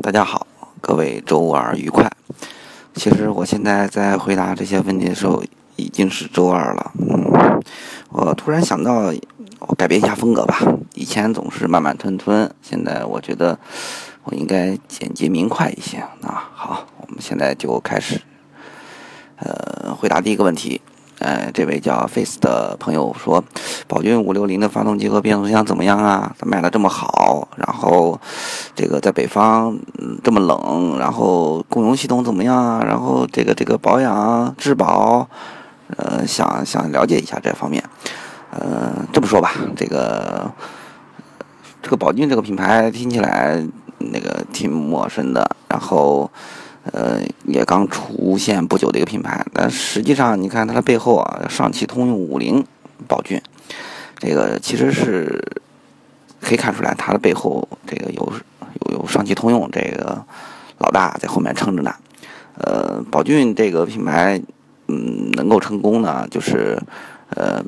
[0.00, 0.46] 大家好，
[0.80, 2.08] 各位周二愉快。
[2.94, 5.42] 其实我现在在回答这些问题的时候，
[5.74, 6.92] 已经是周二了。
[7.00, 7.60] 嗯，
[8.10, 9.12] 我突然想到，
[9.58, 10.60] 我改变一下风格吧。
[10.94, 13.58] 以前总是慢慢吞吞，现在我觉得
[14.22, 15.98] 我应该简洁明快一些。
[15.98, 18.20] 啊，好，我们现在就开始，
[19.36, 20.80] 呃，回答第一个问题。
[21.20, 23.42] 呃，这位叫 Face 的朋友说，
[23.88, 26.32] 宝骏五六零的发动机和变速箱怎么样啊？
[26.38, 28.20] 它卖的这么好，然后
[28.76, 29.76] 这个在北方
[30.22, 32.84] 这么冷，然后供油系统怎么样啊？
[32.86, 35.28] 然后这个这个保养质保，
[35.96, 37.82] 呃，想想了解一下这方面。
[38.52, 40.48] 呃，这么说吧，这个
[41.82, 43.66] 这个宝骏这个品牌听起来
[43.98, 46.30] 那个挺陌生的，然后。
[46.84, 52.64] 呃，也刚出现不久的一个品牌，但实际上你看它的背后啊，上汽通用五菱
[53.06, 53.42] 宝骏，
[54.18, 55.44] 这个其实是
[56.40, 58.32] 可以看出来，它的背后这个有
[58.86, 60.24] 有有上汽通用这个
[60.78, 61.94] 老大在后面撑着呢。
[62.54, 64.40] 呃，宝骏这个品牌，
[64.86, 66.80] 嗯，能够成功呢，就是
[67.36, 67.62] 呃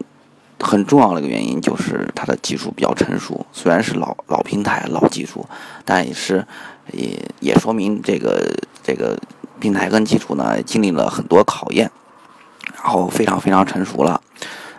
[0.60, 5.46] 很重要的一个原因就是它的技术比较成熟，虽然是老老平台老技术，
[5.84, 6.46] 但也是
[6.92, 8.50] 也也说明这个。
[8.90, 9.16] 这个
[9.60, 11.88] 平台跟基础呢，经历了很多考验，
[12.82, 14.20] 然后非常非常成熟了。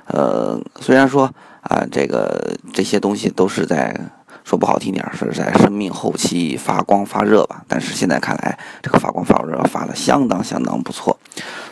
[0.07, 3.97] 呃，虽然说啊，这个这些东西都是在
[4.43, 11.17] 说不好听点是在生命后期发光发热吧，但是现在看来，这个发光发热发的相当相当不错。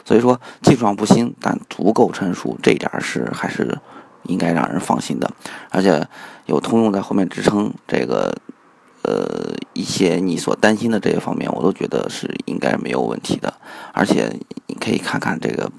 [0.06, 3.78] 所以说技术上不新，但足够成熟，这一点是还是
[4.24, 5.30] 应该让人放心的。
[5.72, 6.08] 而且
[6.46, 8.34] 有通用在后面支撑，这个。
[9.10, 13.52] 呃，一些你所担心的这些方面，我都觉得是应该没有问题的。
[13.92, 14.32] 而且
[14.68, 15.72] 你可以看看这个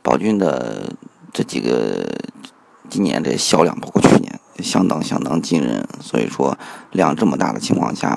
[0.00, 0.92] 宝骏的
[1.32, 2.06] 这几个
[2.88, 5.84] 今年这销量，包括去年，相当相当惊人。
[6.00, 6.56] 所以说
[6.92, 8.16] 量这么大的情况下，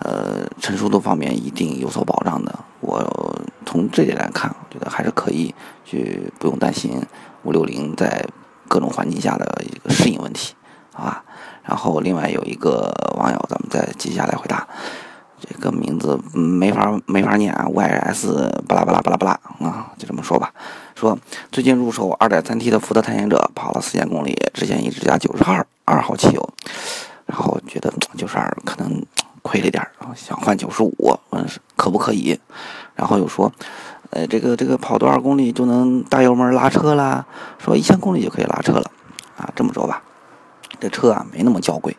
[0.00, 2.58] 呃，成熟度方面一定有所保障的。
[2.80, 7.00] 我从这点来看，我觉得还是可以去不用担心
[7.44, 8.22] 五六零在
[8.68, 10.54] 各种环境下的一个适应问题，
[10.92, 11.24] 好吧？
[11.62, 14.66] 然后另外有一个网友，咱们再接下来回答，
[15.40, 20.52] 这个名字没法没法念啊，Y S 巴拉巴拉巴拉巴拉啊，就这么说吧。
[20.94, 21.18] 说
[21.50, 26.48] 最近入手 2.3T 的福特探险者，跑了四千公里，之前一直加92二二号汽油，
[27.26, 28.28] 然后觉得92
[28.64, 29.04] 可能
[29.42, 29.84] 亏了点
[30.14, 30.92] 想换95，
[31.30, 31.46] 问
[31.76, 32.38] 可不可以？
[32.94, 33.50] 然后又说，
[34.10, 37.24] 呃，这个这个跑多少公里就能大油门拉车啦？
[37.58, 38.90] 说一千公里就可以拉车了
[39.36, 39.50] 啊？
[39.56, 40.02] 这么说吧。
[40.82, 41.96] 这车啊没那么娇贵，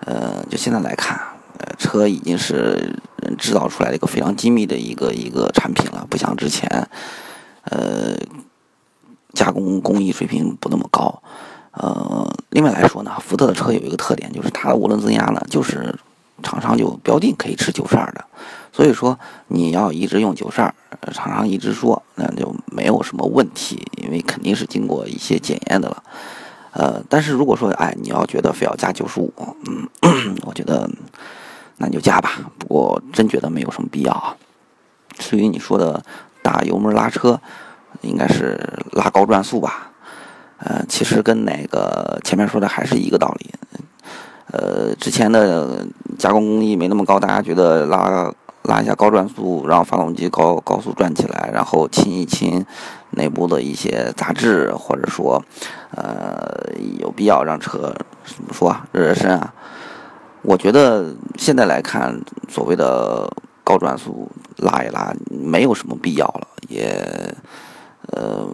[0.00, 1.16] 呃，就现在来看，
[1.58, 2.98] 呃，车已经是
[3.38, 6.68] 制造出来的一个非常精密的一个一个产品了，不像之前，
[7.62, 8.16] 呃，
[9.32, 11.22] 加工工艺水平不那么高，
[11.70, 15.96] 呃，另外来说呢，福特的车有一个特点，就是它的涡轮增压呢，就是
[16.42, 18.24] 厂商就标定可以吃九十二的，
[18.72, 19.16] 所以说
[19.46, 20.74] 你要一直用九十二，
[21.12, 26.02] 厂商一直说，那就没有什么问题，因为肯定是经过一些检验的了。
[26.72, 29.32] 呃，但是如果说，哎，你要觉得非要加九十五，
[29.66, 30.88] 嗯， 我觉得
[31.78, 32.32] 那你就加吧。
[32.58, 34.36] 不过真觉得没有什么必要啊。
[35.18, 36.02] 至于你说的
[36.42, 37.40] 打油门拉车，
[38.02, 38.58] 应该是
[38.92, 39.90] 拉高转速吧？
[40.58, 43.50] 呃，其实跟那个前面说的还是一个道理。
[44.52, 45.86] 呃，之前的
[46.18, 48.32] 加工工艺没那么高，大家觉得拉
[48.62, 52.64] 拉一下高转速，让发动机高高速转起来，然后清一清
[53.20, 55.44] 内部的一些杂质，或者说。
[55.92, 56.46] 呃，
[57.00, 57.92] 有必要让车
[58.24, 58.86] 怎么说啊？
[58.92, 59.52] 热热身啊？
[60.42, 62.16] 我觉得现在来看，
[62.48, 63.28] 所谓的
[63.64, 67.34] 高转速拉一拉，没有什么必要了，也
[68.12, 68.48] 呃，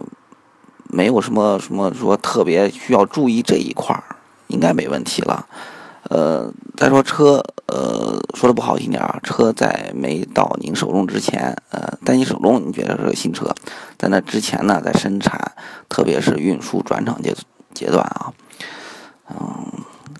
[0.89, 4.03] 没有什么什么说特别需要注意这一块儿，
[4.47, 5.45] 应该没问题了。
[6.09, 13.53] 呃，再说车，呃，说的不好听点儿，车在没到您手中之前，呃，在你手中你觉得是个新车，
[13.97, 15.51] 在那之前呢，在生产，
[15.89, 17.35] 特别是运输转场阶
[17.73, 18.31] 阶段啊，
[19.29, 19.37] 嗯，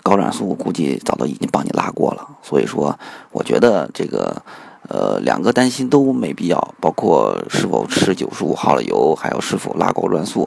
[0.02, 2.98] 高转速估计早都已经帮你拉过了，所以说，
[3.32, 4.42] 我觉得这个，
[4.88, 10.46] 呃，两个担心都没必要，包括是否吃九十五号的油，还有是否拉高转速，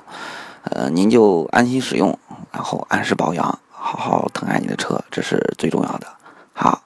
[0.66, 2.16] 呃，您就安心使用，
[2.52, 3.58] 然后按时保养。
[3.84, 6.06] 好好疼爱你的车，这是最重要的。
[6.54, 6.84] 好，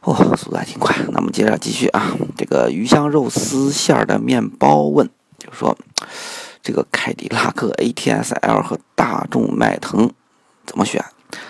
[0.00, 0.96] 哦，速度还挺快。
[1.10, 2.16] 那我们接着继续啊。
[2.34, 5.76] 这个鱼香肉丝馅儿的面包问，就是说，
[6.62, 10.10] 这个凯迪拉克 ATS-L 和大众迈腾
[10.64, 11.04] 怎么选？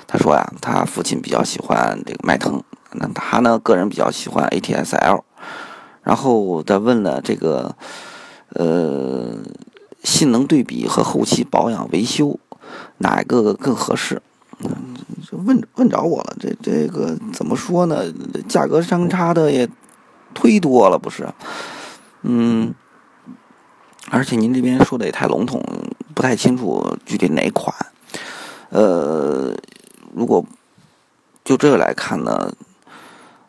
[0.08, 2.60] 他说呀，他父亲比较喜欢这个迈腾，
[2.90, 5.24] 那他呢，个人比较喜欢 ATS-L。
[6.02, 7.76] 然后再问了这个，
[8.54, 9.36] 呃，
[10.02, 12.40] 性能对比和后期保养维修。
[12.98, 14.20] 哪一个更合适？
[15.32, 18.04] 问问着我了，这这个怎么说呢？
[18.48, 19.66] 价格相差的也
[20.34, 21.26] 忒多了，不是？
[22.22, 22.74] 嗯，
[24.10, 25.62] 而且您这边说的也太笼统，
[26.14, 27.74] 不太清楚具体哪款。
[28.68, 29.54] 呃，
[30.12, 30.44] 如果
[31.42, 32.52] 就这个来看呢，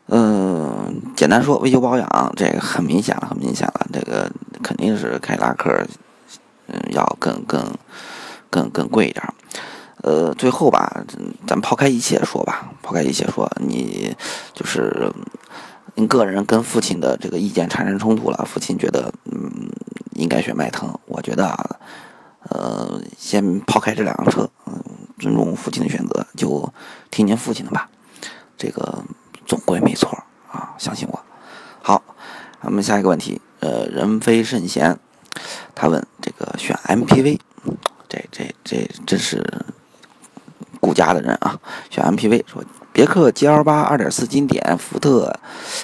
[0.08, 4.32] 嗯，简单说维修保养，这个很明显了，很明显了，这个
[4.64, 5.86] 肯定是凯迪拉克，
[6.68, 7.62] 嗯，要更更
[8.52, 9.26] 更更贵一点。
[10.04, 11.04] 呃，最后吧，
[11.48, 14.16] 咱抛开一切说吧，抛开一切说，你
[14.54, 15.12] 就是
[15.96, 19.70] 您个人跟父亲的这个意见产生冲突了，父亲觉得嗯
[20.14, 21.78] 应该选迈腾，我觉得啊
[22.50, 24.84] 呃先抛开这两辆车，嗯，
[25.20, 26.74] 尊重父亲的选择，就
[27.12, 27.88] 听您父亲的吧，
[28.58, 29.04] 这个
[29.46, 30.10] 总归没错
[30.52, 31.20] 啊，相信我。
[31.84, 32.02] 好，
[32.62, 34.98] 我们下一个问题，呃，人非圣贤，
[35.76, 37.40] 他问这个选 MPV，
[38.32, 39.46] 这这这真是。
[40.84, 41.60] 顾家的人啊，
[41.92, 45.32] 选 MPV 说别克 GL 八二点四经典，福特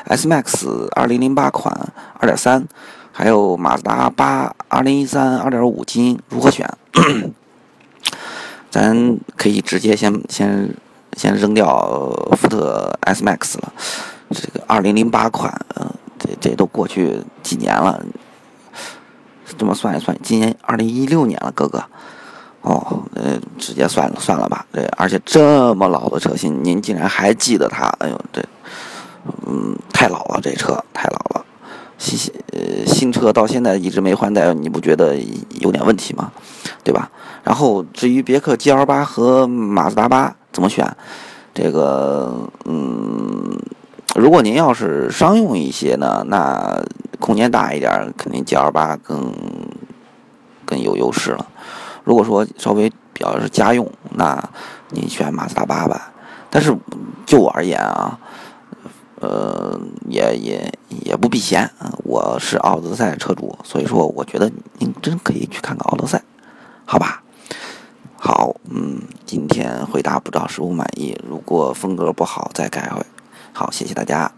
[0.05, 1.71] S Max 二零零八款
[2.15, 2.67] 二点三，
[3.11, 6.67] 还有马自达八二零一三二点五金，如何选？
[8.71, 10.73] 咱可以直接先先
[11.15, 11.87] 先扔掉
[12.35, 13.71] 福特 S Max 了，
[14.31, 18.03] 这个二零零八款，嗯，这这都过去几年了，
[19.55, 21.83] 这么算一算，今年二零一六年了，哥哥。
[22.67, 24.65] 哦，呃，直接算了算了吧。
[24.73, 27.85] 对，而且这么老的车型，您竟然还记得它？
[27.99, 28.43] 哎呦，这，
[29.45, 31.45] 嗯，太老了，这车太老了。
[31.97, 35.15] 新新呃新车到现在一直没换代，你不觉得
[35.61, 36.29] 有点问题吗？
[36.83, 37.09] 对吧？
[37.41, 40.85] 然后至于别克 GL 八和马自达八怎么选，
[41.53, 42.35] 这个，
[42.65, 43.57] 嗯，
[44.15, 46.83] 如果您要是商用一些呢，那
[47.21, 49.31] 空间大一点，肯定 GL 八更
[50.65, 51.47] 更有优势了。
[52.07, 54.41] 如果说稍微比较是家用，那
[54.91, 56.13] 你选马自达八吧。
[56.49, 56.73] 但是
[57.25, 58.17] 就我而言啊，
[59.19, 59.77] 呃，
[60.07, 60.73] 也也
[61.03, 61.69] 也不避嫌。
[62.05, 64.49] 我是奥德赛车主，所以说我觉得
[64.79, 66.23] 您真可以去看看奥德赛，
[66.85, 67.21] 好吧？
[68.15, 73.05] 好，嗯，今天回答不知道是否满意，如果风格不好再改回。
[73.51, 74.36] 好，谢谢大家。